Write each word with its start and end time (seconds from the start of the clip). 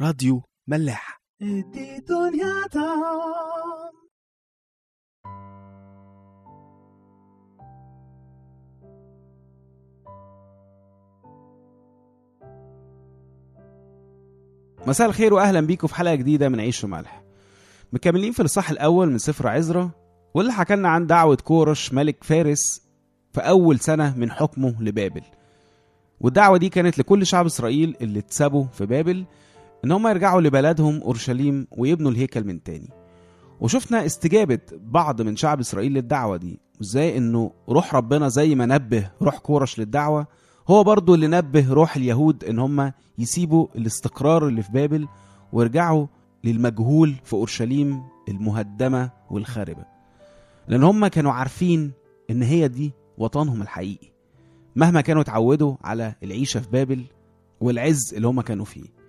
راديو 0.00 0.42
ملاح. 0.68 1.20
مساء 14.86 15.08
الخير 15.08 15.34
واهلا 15.34 15.60
بيكم 15.60 15.86
في 15.86 15.94
حلقة 15.94 16.14
جديدة 16.14 16.48
من 16.48 16.60
عيش 16.60 16.84
وملح. 16.84 17.22
مكملين 17.92 18.32
في 18.32 18.40
الاصحاح 18.40 18.70
الأول 18.70 19.10
من 19.10 19.18
سفر 19.18 19.48
عزرا 19.48 19.90
واللي 20.34 20.52
حكى 20.52 20.76
لنا 20.76 20.88
عن 20.88 21.06
دعوة 21.06 21.36
كورش 21.36 21.92
ملك 21.92 22.24
فارس 22.24 22.82
في 23.32 23.40
أول 23.40 23.80
سنة 23.80 24.16
من 24.18 24.30
حكمه 24.30 24.82
لبابل. 24.82 25.22
والدعوة 26.20 26.58
دي 26.58 26.68
كانت 26.68 26.98
لكل 26.98 27.26
شعب 27.26 27.46
إسرائيل 27.46 27.96
اللي 28.00 28.18
اتسابوا 28.18 28.64
في 28.64 28.86
بابل 28.86 29.24
إن 29.84 29.92
هم 29.92 30.08
يرجعوا 30.08 30.40
لبلدهم 30.40 31.00
أورشليم 31.02 31.66
ويبنوا 31.70 32.10
الهيكل 32.10 32.44
من 32.44 32.62
تاني. 32.62 32.88
وشفنا 33.60 34.06
استجابة 34.06 34.58
بعض 34.72 35.22
من 35.22 35.36
شعب 35.36 35.60
إسرائيل 35.60 35.92
للدعوة 35.92 36.36
دي. 36.36 36.60
وإزاي 36.80 37.18
إنه 37.18 37.50
روح 37.68 37.94
ربنا 37.94 38.28
زي 38.28 38.54
ما 38.54 38.66
نبه 38.66 39.10
روح 39.22 39.38
كورش 39.38 39.78
للدعوة 39.78 40.26
هو 40.68 40.84
برضو 40.84 41.14
اللي 41.14 41.26
نبه 41.26 41.72
روح 41.72 41.96
اليهود 41.96 42.44
إن 42.44 42.58
هم 42.58 42.92
يسيبوا 43.18 43.66
الاستقرار 43.76 44.48
اللي 44.48 44.62
في 44.62 44.72
بابل 44.72 45.08
ويرجعوا 45.52 46.06
للمجهول 46.44 47.14
في 47.24 47.32
أورشليم 47.32 48.02
المهدمة 48.28 49.10
والخاربة. 49.30 49.84
لأن 50.68 50.82
هم 50.82 51.06
كانوا 51.06 51.32
عارفين 51.32 51.92
إن 52.30 52.42
هي 52.42 52.68
دي 52.68 52.92
وطنهم 53.18 53.62
الحقيقي 53.62 54.08
مهما 54.76 55.00
كانوا 55.00 55.22
اتعودوا 55.22 55.76
على 55.84 56.14
العيشة 56.22 56.60
في 56.60 56.70
بابل 56.70 57.04
والعز 57.60 58.14
اللي 58.14 58.28
هم 58.28 58.40
كانوا 58.40 58.64
فيه. 58.64 58.99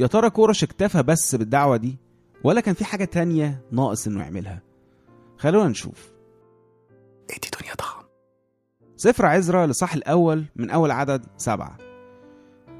يا 0.00 0.06
ترى 0.06 0.30
كورش 0.30 0.64
اكتفى 0.64 1.02
بس 1.02 1.34
بالدعوة 1.34 1.76
دي 1.76 1.96
ولا 2.44 2.60
كان 2.60 2.74
في 2.74 2.84
حاجة 2.84 3.04
تانية 3.04 3.60
ناقص 3.72 4.06
إنه 4.06 4.20
يعملها؟ 4.22 4.62
خلونا 5.38 5.68
نشوف. 5.68 6.12
ادي 7.30 7.48
دنيا 7.60 7.74
دام 7.74 8.08
سفر 8.96 9.26
عزرا 9.26 9.66
لصح 9.66 9.94
الأول 9.94 10.44
من 10.56 10.70
أول 10.70 10.90
عدد 10.90 11.26
سبعة. 11.36 11.76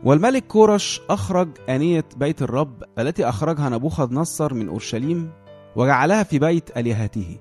والملك 0.05 0.47
كورش 0.47 1.01
أخرج 1.11 1.49
آنية 1.69 2.05
بيت 2.17 2.43
الرب 2.43 2.83
التي 2.99 3.29
أخرجها 3.29 3.69
نبوخذ 3.69 4.15
نصر 4.15 4.55
من 4.55 4.69
أورشليم 4.69 5.31
وجعلها 5.77 6.23
في 6.23 6.39
بيت 6.39 6.77
آلهته 6.77 7.39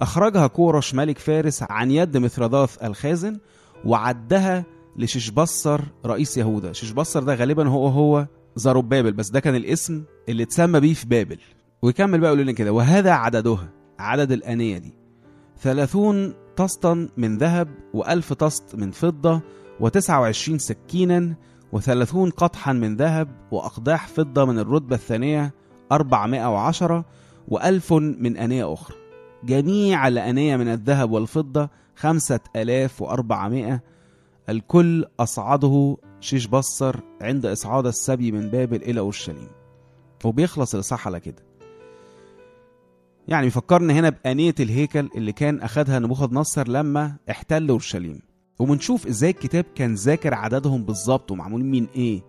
أخرجها 0.00 0.46
كورش 0.46 0.94
ملك 0.94 1.18
فارس 1.18 1.62
عن 1.62 1.90
يد 1.90 2.16
مثرداث 2.16 2.84
الخازن 2.84 3.38
وعدها 3.84 4.64
لششبصر 4.96 5.80
رئيس 6.06 6.36
يهوذا. 6.36 6.72
ششبصر 6.72 7.22
ده 7.22 7.34
غالبا 7.34 7.68
هو 7.68 7.86
هو 7.88 8.26
زربابل 8.56 9.12
بس 9.12 9.30
ده 9.30 9.40
كان 9.40 9.54
الاسم 9.54 10.04
اللي 10.28 10.42
اتسمى 10.42 10.80
بيه 10.80 10.94
في 10.94 11.06
بابل. 11.06 11.38
ويكمل 11.82 12.20
بقى 12.20 12.30
يقول 12.30 12.42
لنا 12.42 12.52
كده 12.52 12.72
وهذا 12.72 13.10
عددها 13.10 13.68
عدد 13.98 14.32
الآنية 14.32 14.78
دي. 14.78 14.94
ثلاثون 15.62 16.34
طسطا 16.56 17.08
من 17.16 17.38
ذهب 17.38 17.68
وألف 17.94 18.32
طسط 18.32 18.74
من 18.74 18.90
فضة 18.90 19.40
وتسعة 19.80 20.20
وعشرين 20.20 20.58
سكينا 20.58 21.34
وثلاثون 21.72 22.30
قطحا 22.30 22.72
من 22.72 22.96
ذهب 22.96 23.28
وأقداح 23.50 24.08
فضة 24.08 24.44
من 24.44 24.58
الرتبة 24.58 24.96
الثانية 24.96 25.54
أربعمائة 25.92 26.50
وعشرة 26.52 27.04
وألف 27.48 27.92
من 27.92 28.36
أنية 28.36 28.72
أخرى. 28.72 28.96
جميع 29.44 30.08
الأنية 30.08 30.56
من 30.56 30.68
الذهب 30.68 31.10
والفضة 31.10 31.68
خمسة 31.96 32.40
ألاف 32.56 33.02
وأربعمائة. 33.02 33.82
الكل 34.48 35.04
أصعده 35.20 35.96
شيش 36.20 36.46
بصر 36.46 36.96
عند 37.20 37.46
إصعاد 37.46 37.86
السبي 37.86 38.32
من 38.32 38.48
بابل 38.50 38.82
إلى 38.82 39.00
أورشليم. 39.00 39.48
وبيخلص 40.24 40.74
الإصحاح 40.74 41.06
على 41.06 41.20
كده. 41.20 41.42
يعني 43.28 43.46
بيفكرنا 43.46 43.92
هنا 43.92 44.10
بآنية 44.10 44.54
الهيكل 44.60 45.08
اللي 45.16 45.32
كان 45.32 45.60
أخدها 45.60 45.98
نبوخذ 45.98 46.34
نصر 46.34 46.68
لما 46.68 47.16
احتل 47.30 47.68
أورشليم. 47.68 48.20
وبنشوف 48.58 49.06
إزاي 49.06 49.30
الكتاب 49.30 49.64
كان 49.74 49.94
ذاكر 49.94 50.34
عددهم 50.34 50.84
بالظبط 50.84 51.30
ومعمولين 51.30 51.70
من 51.70 51.86
إيه. 51.96 52.22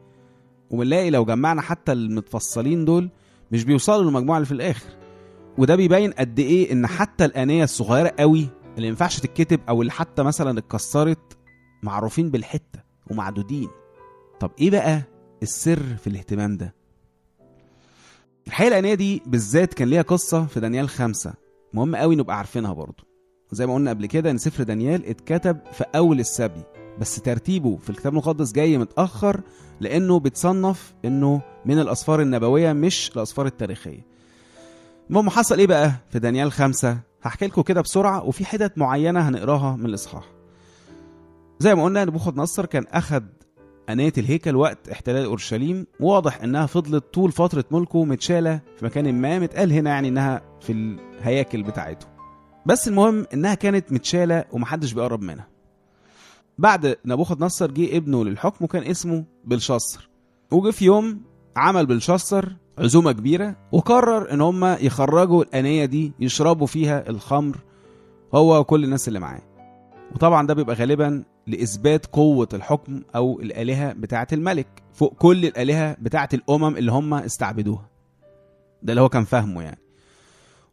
وبنلاقي 0.72 1.10
لو 1.10 1.26
جمعنا 1.26 1.62
حتى 1.62 1.92
المتفصلين 1.92 2.86
دول 2.86 3.10
مش 3.52 3.64
بيوصلوا 3.64 4.04
للمجموعة 4.04 4.38
اللي 4.38 4.46
في 4.46 4.52
الآخر. 4.52 4.90
وده 5.58 5.76
بيبين 5.76 6.12
قد 6.12 6.40
إيه 6.40 6.72
إن 6.72 6.88
حتى 6.88 7.26
الآنية 7.26 7.64
الصغيرة 7.64 8.14
قوي 8.20 8.48
اللي 8.78 8.88
ينفعش 8.88 9.20
تتكتب 9.20 9.60
أو 9.70 9.82
اللي 9.82 9.92
حتى 9.92 10.24
مثلا 10.24 10.60
اتكسرت 10.60 11.38
معروفين 11.84 12.30
بالحتة 12.32 12.80
ومعدودين. 13.12 13.70
طب 14.40 14.52
إيه 14.60 14.72
بقى 14.72 15.02
السر 15.44 15.96
في 15.96 16.08
الاهتمام 16.08 16.58
ده؟ 16.58 16.74
الحقيقة 18.48 18.68
الانيه 18.70 18.94
دي 18.94 19.22
بالذات 19.26 19.74
كان 19.74 19.88
ليها 19.88 20.02
قصة 20.02 20.46
في 20.46 20.60
دانيال 20.60 20.90
خمسة. 20.90 21.34
مهم 21.74 21.96
قوي 21.96 22.16
نبقى 22.16 22.38
عارفينها 22.38 22.74
برضه 22.74 23.04
زي 23.52 23.66
ما 23.66 23.74
قلنا 23.74 23.90
قبل 23.90 24.06
كده 24.06 24.32
إن 24.32 24.38
سفر 24.38 24.64
دانيال 24.64 25.06
اتكتب 25.06 25.58
في 25.72 25.84
أول 25.96 26.20
السبي 26.20 26.64
بس 27.00 27.16
ترتيبه 27.22 27.78
في 27.78 27.90
الكتاب 27.90 28.12
المقدس 28.14 28.52
جاي 28.52 28.78
متأخر 28.78 29.42
لأنه 29.82 30.20
بيتصنف 30.20 30.94
إنه 31.06 31.42
من 31.66 31.80
الأسفار 31.80 32.22
النبوية 32.22 32.74
مش 32.74 33.12
الأسفار 33.16 33.46
التاريخية. 33.46 34.06
المهم 35.10 35.30
حصل 35.30 35.60
إيه 35.60 35.68
بقى 35.68 35.92
في 36.10 36.20
دانيال 36.20 36.52
خمسة؟ 36.52 37.00
هحكي 37.24 37.48
لكم 37.48 37.62
كده 37.62 37.82
بسرعة 37.82 38.24
وفي 38.24 38.46
حتت 38.46 38.78
معينة 38.78 39.30
هنقراها 39.30 39.76
من 39.76 39.86
الإصحاح. 39.86 40.24
زي 41.60 41.76
ما 41.76 41.84
قلنا 41.84 42.06
نبوخذ 42.06 42.36
نصر 42.36 42.66
كان 42.66 42.86
اخد 42.92 43.28
أنية 43.90 44.14
الهيكل 44.18 44.56
وقت 44.56 44.90
احتلال 44.90 45.26
أورشليم 45.26 45.88
واضح 46.00 46.42
إنها 46.44 46.66
فضلت 46.66 47.04
طول 47.14 47.32
فترة 47.32 47.66
ملكه 47.72 48.04
متشالة 48.06 48.62
في 48.78 48.86
مكان 48.86 49.22
ما 49.22 49.40
متقال 49.40 49.74
هنا 49.74 49.90
يعني 49.90 50.08
إنها 50.08 50.42
في 50.62 50.72
الهياكل 50.74 51.64
بتاعته. 51.64 52.08
بس 52.66 52.88
المهم 52.88 53.26
إنها 53.34 53.54
كانت 53.54 53.92
متشالة 53.92 54.46
ومحدش 54.52 54.94
بيقرب 54.94 55.22
منها. 55.22 55.48
بعد 56.58 56.96
نبوخذ 57.06 57.44
نصر 57.44 57.72
جه 57.72 57.98
ابنه 57.98 58.26
للحكم 58.26 58.66
وكان 58.66 58.84
اسمه 58.84 59.26
بلشاصر 59.46 60.10
وجه 60.52 60.72
في 60.72 60.86
يوم 60.86 61.22
عمل 61.56 61.86
بلشاصر 61.86 62.56
عزومة 62.80 63.12
كبيرة 63.12 63.56
وقرر 63.72 64.34
إن 64.34 64.42
هم 64.42 64.66
يخرجوا 64.66 65.44
الأنية 65.44 65.86
دي 65.86 66.12
يشربوا 66.20 66.68
فيها 66.68 67.10
الخمر 67.10 67.58
هو 68.34 68.60
وكل 68.60 68.84
الناس 68.84 69.08
اللي 69.08 69.20
معاه. 69.20 69.42
وطبعا 70.16 70.48
ده 70.48 70.54
بيبقى 70.54 70.76
غالبا 70.76 71.24
لإثبات 71.48 72.06
قوة 72.06 72.48
الحكم 72.54 73.02
أو 73.16 73.40
الآلهة 73.40 73.94
بتاعة 73.94 74.28
الملك 74.34 74.68
فوق 74.94 75.14
كل 75.16 75.46
الآلهة 75.46 75.98
بتاعة 76.00 76.30
الأمم 76.34 76.78
اللي 76.78 76.92
هم 76.92 77.14
استعبدوها. 77.14 77.90
ده 78.84 78.94
اللي 78.94 79.02
هو 79.02 79.10
كان 79.10 79.24
فاهمه 79.24 79.62
يعني. 79.64 79.80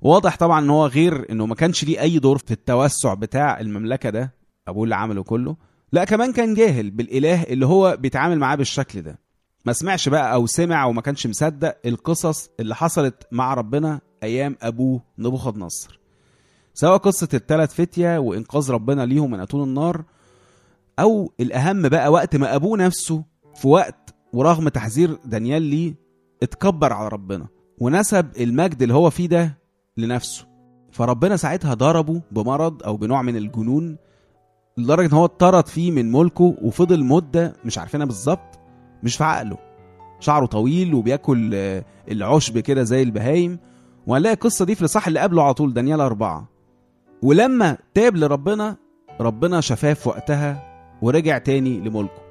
واضح 0.03 0.37
طبعا 0.37 0.61
إن 0.61 0.71
هو 0.71 0.87
غير 0.87 1.31
إنه 1.31 1.47
ما 1.47 1.55
كانش 1.55 1.85
ليه 1.85 2.01
أي 2.01 2.19
دور 2.19 2.39
في 2.39 2.51
التوسع 2.51 3.15
بتاع 3.15 3.61
المملكة 3.61 4.11
ده 4.11 4.35
أبوه 4.69 4.85
اللي 4.85 4.95
عمله 4.97 5.23
كله. 5.23 5.57
لا 5.93 6.05
كمان 6.05 6.33
كان 6.33 6.55
جاهل 6.55 6.91
بالإله 6.91 7.43
اللي 7.43 7.67
هو 7.67 7.97
بيتعامل 8.01 8.39
معاه 8.39 8.57
بالشكل 8.57 9.03
ده. 9.03 9.19
ما 9.67 9.73
سمعش 9.73 10.09
بقى 10.09 10.35
أو 10.35 10.47
سمع 10.47 10.85
وما 10.85 11.01
كانش 11.01 11.27
مصدق 11.27 11.77
القصص 11.87 12.51
اللي 12.61 12.75
حصلت 12.75 13.27
مع 13.33 13.55
ربنا 13.55 14.01
أيام 14.23 14.57
ابوه 14.63 15.03
نبوخذ 15.19 15.59
نصر 15.59 16.01
سواء 16.75 16.97
قصة 16.97 17.29
الثلاث 17.35 17.75
فتية 17.75 18.19
وإنقاذ 18.19 18.71
ربنا 18.71 19.07
ليهم 19.07 19.31
من 19.31 19.41
أتون 19.41 19.69
النار 19.69 20.05
أو 20.99 21.33
الأهم 21.41 21.89
بقى 21.89 22.13
وقت 22.13 22.37
ما 22.37 22.55
أبوه 22.55 22.79
نفسه 22.79 23.25
في 23.55 23.69
وقت 23.69 24.15
ورغم 24.33 24.69
تحذير 24.69 25.19
دانيال 25.25 25.63
ليه 25.63 25.95
اتكبر 26.43 26.93
على 26.93 27.09
ربنا 27.09 27.47
ونسب 27.79 28.27
المجد 28.41 28.83
اللي 28.83 28.95
هو 28.95 29.11
فيه 29.11 29.27
ده 29.29 29.59
لنفسه. 29.97 30.47
فربنا 30.93 31.37
ساعتها 31.37 31.75
ضربه 31.75 32.23
بمرض 32.31 32.83
أو 32.83 32.97
بنوع 32.97 33.23
من 33.23 33.37
الجنون 33.37 33.97
لدرجة 34.79 35.07
إن 35.07 35.13
هو 35.13 35.25
اتطرد 35.25 35.67
فيه 35.67 35.91
من 35.91 36.13
ملكه 36.13 36.55
وفضل 36.63 37.05
مدة 37.05 37.53
مش 37.65 37.79
عارفينها 37.79 38.07
بالظبط 38.07 38.59
مش 39.03 39.17
في 39.17 39.25
عقله. 39.25 39.59
شعره 40.21 40.47
طويل 40.47 40.95
وبياكل 40.95 41.51
آه، 41.55 41.85
العشب 42.11 42.59
كده 42.59 42.83
زي 42.83 43.03
البهايم. 43.03 43.59
وهنلاقي 44.07 44.35
القصة 44.35 44.65
دي 44.65 44.75
في 44.75 44.81
الاصحاح 44.81 45.07
اللي 45.07 45.21
قبله 45.21 45.43
على 45.43 45.55
طول 45.55 45.75
دانيال 45.75 46.01
أربعة. 46.01 46.49
ولما 47.23 47.77
تاب 47.95 48.17
لربنا 48.17 48.77
ربنا 49.21 49.61
شفاه 49.61 49.93
في 49.93 50.09
وقتها 50.09 50.74
ورجع 51.05 51.39
تاني 51.39 51.81
لملكه. 51.81 52.23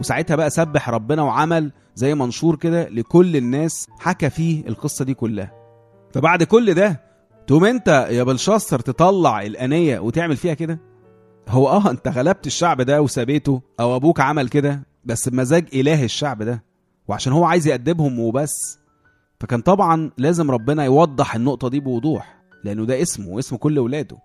وساعتها 0.00 0.36
بقى 0.36 0.50
سبح 0.50 0.90
ربنا 0.90 1.22
وعمل 1.22 1.72
زي 1.94 2.14
منشور 2.14 2.56
كده 2.56 2.88
لكل 2.88 3.36
الناس 3.36 3.86
حكى 3.98 4.30
فيه 4.30 4.66
القصة 4.68 5.04
دي 5.04 5.14
كلها. 5.14 5.52
فبعد 6.12 6.42
كل 6.42 6.74
ده 6.74 7.00
تقوم 7.46 7.64
انت 7.64 7.88
يا 8.10 8.22
بلشاصر 8.22 8.78
تطلع 8.80 9.42
الأنية 9.42 9.98
وتعمل 9.98 10.36
فيها 10.36 10.54
كده؟ 10.54 10.78
هو 11.48 11.68
آه 11.68 11.90
انت 11.90 12.08
غلبت 12.08 12.46
الشعب 12.46 12.80
ده 12.82 13.02
وسابيته 13.02 13.62
أو 13.80 13.96
أبوك 13.96 14.20
عمل 14.20 14.48
كده 14.48 14.82
بس 15.04 15.28
بمزاج 15.28 15.66
إله 15.74 16.04
الشعب 16.04 16.42
ده 16.42 16.64
وعشان 17.08 17.32
هو 17.32 17.44
عايز 17.44 17.66
يأدبهم 17.66 18.20
وبس. 18.20 18.78
فكان 19.40 19.60
طبعا 19.60 20.10
لازم 20.18 20.50
ربنا 20.50 20.84
يوضح 20.84 21.34
النقطة 21.34 21.68
دي 21.68 21.80
بوضوح 21.80 22.36
لأنه 22.64 22.84
ده 22.84 23.02
اسمه 23.02 23.28
واسم 23.28 23.56
كل 23.56 23.78
ولاده. 23.78 24.16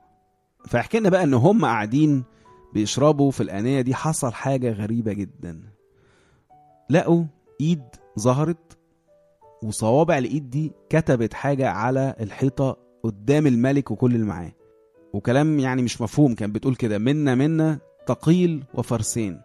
فيحكي 0.66 1.00
لنا 1.00 1.10
بقى 1.10 1.24
إن 1.24 1.34
هم 1.34 1.66
قاعدين 1.66 2.24
بيشربوا 2.74 3.31
في 3.31 3.44
الآنية 3.44 3.81
دي 3.81 3.95
حصل 3.95 4.33
حاجة 4.33 4.71
غريبة 4.71 5.13
جدا. 5.13 5.62
لقوا 6.89 7.24
إيد 7.62 7.83
ظهرت 8.19 8.77
وصوابع 9.63 10.18
الإيد 10.18 10.50
دي 10.50 10.71
كتبت 10.89 11.33
حاجة 11.33 11.69
على 11.69 12.16
الحيطة 12.19 12.77
قدام 13.04 13.48
الملك 13.48 13.92
وكل 13.92 14.16
اللي 14.16 14.25
معاه. 14.25 14.51
وكلام 15.13 15.60
يعني 15.60 15.81
مش 15.81 16.01
مفهوم 16.01 16.36
كان 16.36 16.51
بتقول 16.51 16.75
كده 16.75 16.98
منا 16.98 17.36
منا 17.36 17.80
تقيل 18.07 18.63
وفرسين. 18.74 19.42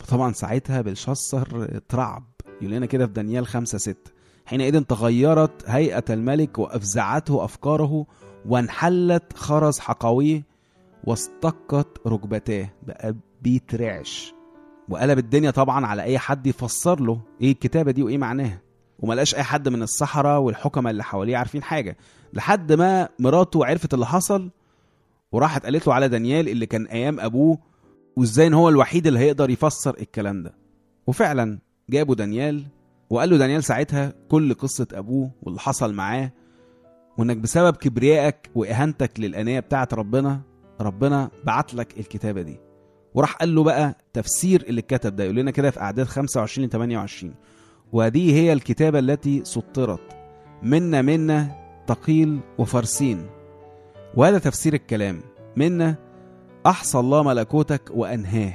فطبعا 0.00 0.32
ساعتها 0.32 0.80
بلشسر 0.80 1.68
اترعب. 1.76 2.24
يقول 2.60 2.74
لنا 2.74 2.86
كده 2.86 3.06
في 3.06 3.12
دانيال 3.12 3.46
خمسة 3.46 3.78
ستة 3.78 4.10
حينئذ 4.46 4.80
تغيرت 4.82 5.64
هيئة 5.66 6.04
الملك 6.10 6.58
وأفزعته 6.58 7.44
أفكاره 7.44 8.06
وانحلت 8.46 9.36
خرز 9.36 9.78
حقويه 9.78 10.51
واستقت 11.04 12.06
ركبتاه. 12.06 12.68
بقى 12.86 13.14
بيترعش 13.42 14.34
وقلب 14.88 15.18
الدنيا 15.18 15.50
طبعا 15.50 15.86
على 15.86 16.02
أي 16.02 16.18
حد 16.18 16.46
يفسر 16.46 17.00
له 17.00 17.20
إيه 17.40 17.52
الكتابة 17.52 17.90
دي 17.90 18.02
وإيه 18.02 18.18
معناها. 18.18 18.60
وما 18.98 19.14
لقاش 19.14 19.34
أي 19.34 19.42
حد 19.42 19.68
من 19.68 19.82
السحرة 19.82 20.38
والحكمة 20.38 20.90
اللي 20.90 21.04
حواليه 21.04 21.36
عارفين 21.36 21.62
حاجة. 21.62 21.96
لحد 22.32 22.72
ما 22.72 23.08
مراته 23.18 23.66
عرفت 23.66 23.94
اللي 23.94 24.06
حصل 24.06 24.50
وراحت 25.32 25.64
قالت 25.64 25.86
له 25.86 25.94
على 25.94 26.08
دانيال 26.08 26.48
اللي 26.48 26.66
كان 26.66 26.86
أيام 26.86 27.20
أبوه 27.20 27.58
وإزاي 28.16 28.46
إن 28.46 28.54
هو 28.54 28.68
الوحيد 28.68 29.06
اللي 29.06 29.18
هيقدر 29.18 29.50
يفسر 29.50 29.96
الكلام 30.00 30.42
ده. 30.42 30.54
وفعلا 31.06 31.58
جابوا 31.90 32.14
دانيال 32.14 32.64
وقال 33.10 33.30
له 33.30 33.36
دانيال 33.36 33.64
ساعتها 33.64 34.12
كل 34.28 34.54
قصة 34.54 34.86
أبوه 34.92 35.30
واللي 35.42 35.60
حصل 35.60 35.94
معاه 35.94 36.32
وإنك 37.18 37.36
بسبب 37.36 37.76
كبريائك 37.76 38.50
وإهانتك 38.54 39.20
للأنية 39.20 39.60
بتاعت 39.60 39.94
ربنا 39.94 40.40
ربنا 40.82 41.30
بعت 41.44 41.74
لك 41.74 41.98
الكتابة 42.00 42.42
دي. 42.42 42.60
وراح 43.14 43.32
قال 43.36 43.54
له 43.54 43.62
بقى 43.62 43.96
تفسير 44.12 44.62
اللي 44.68 44.80
اتكتب 44.80 45.16
ده 45.16 45.24
يقول 45.24 45.36
لنا 45.36 45.50
كده 45.50 45.70
في 45.70 45.80
أعداد 45.80 46.06
25 46.06 46.66
ل 46.66 46.70
28 46.70 47.34
وهذه 47.92 48.34
هي 48.34 48.52
الكتابة 48.52 48.98
التي 48.98 49.44
سطرت. 49.44 50.16
منا 50.62 51.02
منا 51.02 51.56
تقيل 51.86 52.40
وفرسين. 52.58 53.26
وهذا 54.16 54.38
تفسير 54.38 54.74
الكلام. 54.74 55.20
منا 55.56 55.96
أحصى 56.66 56.98
الله 56.98 57.22
ملكوتك 57.22 57.90
وأنهاه. 57.94 58.54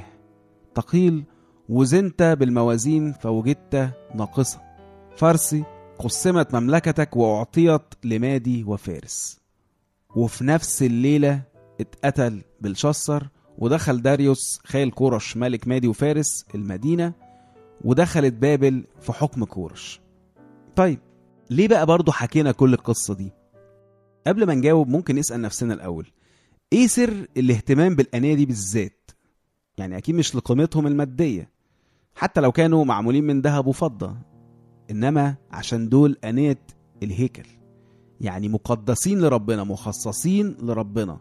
تقيل 0.74 1.24
وزنت 1.68 2.22
بالموازين 2.22 3.12
فوجدت 3.12 3.90
ناقصة. 4.14 4.60
فرسي 5.16 5.64
قسمت 5.98 6.54
مملكتك 6.54 7.16
وأعطيت 7.16 7.82
لمادي 8.04 8.64
وفارس. 8.64 9.38
وفي 10.16 10.44
نفس 10.44 10.82
الليلة 10.82 11.42
اتقتل 11.80 12.42
بلشسر 12.60 13.28
ودخل 13.58 14.02
داريوس 14.02 14.58
خال 14.64 14.90
كورش 14.90 15.36
ملك 15.36 15.68
مادي 15.68 15.88
وفارس 15.88 16.44
المدينة 16.54 17.12
ودخلت 17.84 18.34
بابل 18.34 18.84
في 19.00 19.12
حكم 19.12 19.44
كورش. 19.44 20.00
طيب 20.76 20.98
ليه 21.50 21.68
بقى 21.68 21.86
برضو 21.86 22.12
حكينا 22.12 22.52
كل 22.52 22.74
القصة 22.74 23.14
دي؟ 23.14 23.32
قبل 24.26 24.46
ما 24.46 24.54
نجاوب 24.54 24.88
ممكن 24.88 25.16
نسأل 25.16 25.40
نفسنا 25.40 25.74
الأول 25.74 26.06
إيه 26.72 26.86
سر 26.86 27.26
الاهتمام 27.36 27.94
بالأنية 27.94 28.34
دي 28.34 28.46
بالذات؟ 28.46 29.10
يعني 29.78 29.96
أكيد 29.98 30.14
مش 30.14 30.36
لقيمتهم 30.36 30.86
المادية 30.86 31.50
حتى 32.14 32.40
لو 32.40 32.52
كانوا 32.52 32.84
معمولين 32.84 33.24
من 33.24 33.40
ذهب 33.40 33.66
وفضة 33.66 34.16
إنما 34.90 35.36
عشان 35.50 35.88
دول 35.88 36.16
أنية 36.24 36.58
الهيكل. 37.02 37.46
يعني 38.20 38.48
مقدسين 38.48 39.20
لربنا 39.20 39.64
مخصصين 39.64 40.56
لربنا. 40.62 41.20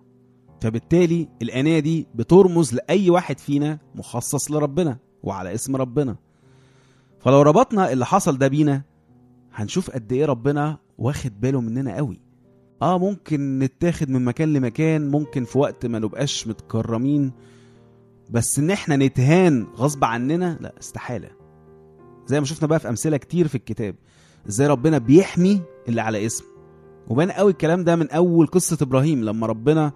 فبالتالي 0.61 1.27
الأنية 1.41 1.79
دي 1.79 2.07
بترمز 2.15 2.73
لأي 2.73 3.09
واحد 3.09 3.39
فينا 3.39 3.79
مخصص 3.95 4.51
لربنا 4.51 4.97
وعلى 5.23 5.53
اسم 5.53 5.75
ربنا. 5.75 6.15
فلو 7.19 7.41
ربطنا 7.41 7.91
اللي 7.91 8.05
حصل 8.05 8.37
ده 8.37 8.47
بينا 8.47 8.81
هنشوف 9.53 9.89
قد 9.91 10.13
إيه 10.13 10.25
ربنا 10.25 10.77
واخد 10.97 11.39
باله 11.41 11.61
مننا 11.61 11.95
قوي. 11.95 12.21
آه 12.81 12.97
ممكن 12.99 13.59
نتاخد 13.59 14.09
من 14.09 14.25
مكان 14.25 14.53
لمكان 14.53 15.11
ممكن 15.11 15.43
في 15.43 15.57
وقت 15.57 15.85
ما 15.85 15.99
نبقاش 15.99 16.47
متكرمين 16.47 17.31
بس 18.29 18.59
إن 18.59 18.71
إحنا 18.71 18.95
نتهان 18.95 19.67
غصب 19.75 20.03
عننا 20.03 20.57
لا 20.61 20.73
استحالة. 20.79 21.29
زي 22.27 22.39
ما 22.39 22.45
شفنا 22.45 22.67
بقى 22.67 22.79
في 22.79 22.89
أمثلة 22.89 23.17
كتير 23.17 23.47
في 23.47 23.55
الكتاب 23.55 23.95
إزاي 24.49 24.67
ربنا 24.67 24.97
بيحمي 24.97 25.61
اللي 25.87 26.01
على 26.01 26.25
اسمه 26.25 26.47
وبان 27.07 27.31
قوي 27.31 27.51
الكلام 27.51 27.83
ده 27.83 27.95
من 27.95 28.09
أول 28.11 28.47
قصة 28.47 28.77
إبراهيم 28.81 29.23
لما 29.23 29.47
ربنا 29.47 29.91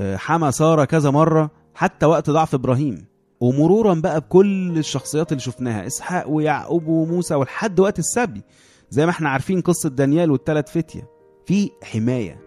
حمى 0.00 0.52
سارة 0.52 0.84
كذا 0.84 1.10
مرة 1.10 1.50
حتى 1.74 2.06
وقت 2.06 2.30
ضعف 2.30 2.54
إبراهيم. 2.54 3.06
ومرورا 3.40 3.94
بقى 3.94 4.20
بكل 4.20 4.78
الشخصيات 4.78 5.32
اللي 5.32 5.40
شفناها 5.40 5.86
إسحاق 5.86 6.28
ويعقوب 6.28 6.86
وموسى 6.86 7.34
ولحد 7.34 7.80
وقت 7.80 7.98
السبي. 7.98 8.42
زي 8.90 9.04
ما 9.04 9.10
إحنا 9.10 9.28
عارفين 9.28 9.60
قصة 9.60 9.88
دانيال 9.88 10.30
والثلاث 10.30 10.70
فتية. 10.70 11.10
في 11.46 11.70
حماية. 11.82 12.40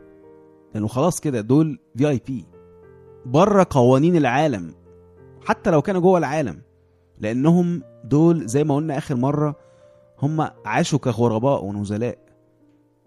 لأنه 0.74 0.88
خلاص 0.88 1.20
كده 1.20 1.42
دول 1.42 1.80
في 1.98 2.10
اي 2.10 2.22
بي 2.28 2.46
بره 3.26 3.68
قوانين 3.70 4.16
العالم. 4.16 4.74
حتى 5.46 5.72
لو 5.72 5.82
كانوا 5.82 6.02
جوه 6.02 6.18
العالم. 6.18 6.62
لأنهم 7.20 7.84
دول 8.04 8.48
زي 8.48 8.64
ما 8.64 8.76
قلنا 8.76 8.98
آخر 8.98 9.16
مرة 9.16 9.56
هم 10.22 10.48
عاشوا 10.66 11.00
كغرباء 11.00 11.66
ونزلاء. 11.66 12.18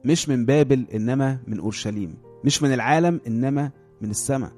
مش 0.04 0.28
من 0.28 0.46
بابل 0.46 0.86
إنما 0.94 1.38
من 1.46 1.60
أورشليم. 1.60 2.14
مش 2.44 2.62
من 2.62 2.72
العالم 2.72 3.20
إنما 3.26 3.70
من 4.02 4.10
السماء. 4.10 4.52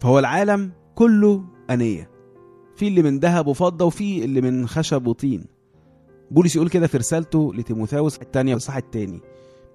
فهو 0.00 0.18
العالم 0.18 0.72
كله 0.94 1.44
أنية. 1.70 2.10
في 2.76 2.88
اللي 2.88 3.02
من 3.02 3.18
ذهب 3.18 3.46
وفضة 3.46 3.84
وفي 3.84 4.24
اللي 4.24 4.40
من 4.40 4.68
خشب 4.68 5.06
وطين. 5.06 5.44
بولس 6.30 6.56
يقول 6.56 6.68
كده 6.68 6.86
في 6.86 6.96
رسالته 6.96 7.54
لتيموثاوس 7.54 8.18
الثانية 8.22 8.54
والصح 8.54 8.76
الثاني. 8.76 9.20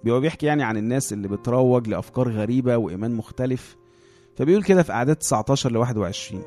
بيبقى 0.03 0.21
بيحكي 0.21 0.45
يعني 0.45 0.63
عن 0.63 0.77
الناس 0.77 1.13
اللي 1.13 1.27
بتروج 1.27 1.87
لأفكار 1.87 2.29
غريبة 2.31 2.77
وإيمان 2.77 3.13
مختلف. 3.13 3.77
فبيقول 4.35 4.63
كده 4.63 4.83
في 4.83 4.91
أعداد 4.91 5.15
19 5.15 5.71
ل 5.71 5.77
21 5.77 6.43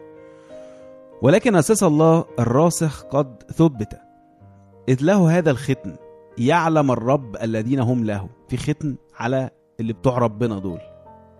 ولكن 1.22 1.56
أساس 1.56 1.82
الله 1.82 2.24
الراسخ 2.38 3.04
قد 3.04 3.42
ثبت. 3.42 3.98
إذ 4.88 5.02
له 5.02 5.38
هذا 5.38 5.50
الختم 5.50 5.96
يعلم 6.38 6.90
الرب 6.90 7.36
الذين 7.36 7.80
هم 7.80 8.04
له. 8.04 8.28
في 8.48 8.56
ختم 8.56 8.96
على 9.16 9.50
اللي 9.80 9.92
بتوع 9.92 10.18
ربنا 10.18 10.58
دول. 10.58 10.80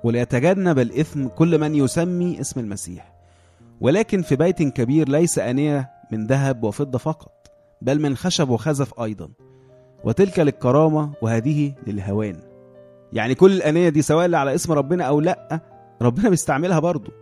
وليتجنب 0.05 0.79
الإثم 0.79 1.27
كل 1.29 1.59
من 1.61 1.75
يسمي 1.75 2.41
اسم 2.41 2.61
المسيح. 2.61 3.13
ولكن 3.81 4.23
في 4.23 4.37
بيت 4.37 4.63
كبير 4.63 5.09
ليس 5.09 5.39
أنية 5.39 5.91
من 6.13 6.27
ذهب 6.27 6.65
وفضة 6.65 6.99
فقط 6.99 7.33
بل 7.83 8.01
من 8.01 8.17
خشب 8.17 8.49
وخزف 8.49 9.01
أيضا. 9.01 9.29
وتلك 10.05 10.39
للكرامة 10.39 11.13
وهذه 11.23 11.75
للهوان. 11.87 12.37
يعني 13.13 13.35
كل 13.35 13.53
الأنية 13.53 13.89
دي 13.89 14.03
سواء 14.03 14.27
اللي 14.27 14.37
على 14.37 14.55
اسم 14.55 14.73
ربنا 14.73 15.05
أو 15.05 15.21
لأ 15.21 15.61
ربنا 16.03 16.29
بيستعملها 16.29 16.79
برضه. 16.79 17.13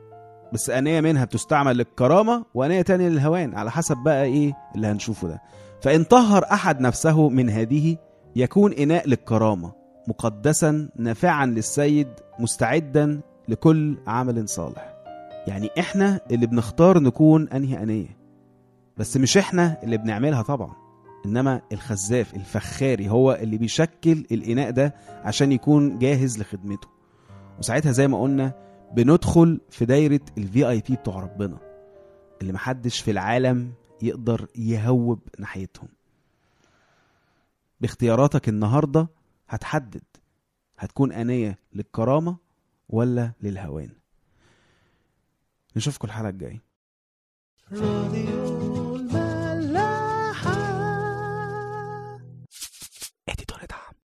بس 0.53 0.71
أنية 0.71 1.01
منها 1.01 1.25
بتستعمل 1.25 1.77
للكرامة 1.77 2.45
وأنية 2.55 2.83
تانية 2.83 3.09
للهوان 3.09 3.55
على 3.55 3.71
حسب 3.71 3.97
بقى 3.97 4.25
إيه 4.25 4.53
اللي 4.77 4.87
هنشوفه 4.87 5.29
ده. 5.29 5.43
فإن 5.83 6.05
طهر 6.05 6.45
أحد 6.53 6.81
نفسه 6.81 7.29
من 7.29 7.51
هذه 7.51 7.97
يكون 8.37 8.73
إناء 8.73 9.09
للكرامة. 9.09 9.73
مقدسا 10.09 10.89
نافعا 10.97 11.47
للسيد 11.47 12.09
مستعدا 12.39 13.21
لكل 13.49 13.99
عمل 14.07 14.49
صالح. 14.49 14.95
يعني 15.47 15.71
إحنا 15.79 16.21
اللي 16.31 16.47
بنختار 16.47 16.99
نكون 16.99 17.49
أنهي 17.49 17.83
أنية. 17.83 18.17
بس 18.97 19.17
مش 19.17 19.37
إحنا 19.37 19.83
اللي 19.83 19.97
بنعملها 19.97 20.43
طبعا. 20.43 20.73
إنما 21.27 21.61
الخزاف 21.73 22.35
الفخاري 22.35 23.09
هو 23.09 23.33
اللي 23.33 23.59
بيشكل 23.59 24.25
الإناء 24.33 24.71
ده 24.71 24.95
عشان 25.25 25.53
يكون 25.53 25.99
جاهز 25.99 26.39
لخدمته. 26.39 26.89
وساعتها 27.59 27.93
زي 27.93 28.09
ما 28.09 28.23
قلنا 28.23 28.53
بندخل 28.93 29.61
في 29.71 29.85
دايرة 29.85 30.21
الفي 30.39 30.69
اي 30.69 30.83
بي 30.89 30.97
بتوع 30.97 31.21
ربنا 31.21 31.59
اللي 32.43 32.53
محدش 32.53 33.01
في 33.01 33.11
العالم 33.11 33.73
يقدر 34.03 34.47
يهوب 34.57 35.19
ناحيتهم. 35.39 35.89
باختياراتك 37.81 38.49
النهاردة 38.49 39.09
هتحدد 39.55 40.03
هتكون 40.79 41.13
أنية 41.13 41.59
للكرامة 41.73 42.37
ولا 42.89 43.33
للهوان. 43.41 43.91
نشوفكم 45.77 46.09
الحلقة 46.09 46.29
الجاية. 46.29 46.63